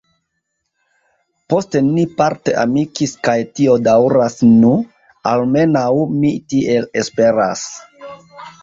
Poste 1.53 1.81
ni 1.89 2.05
parte 2.21 2.55
amikis 2.63 3.13
kaj 3.29 3.37
tio 3.59 3.77
daŭras 3.89 4.39
nu, 4.57 4.73
almenaŭ 5.35 5.89
mi 6.19 6.35
tiel 6.55 6.91
esperas. 7.05 7.73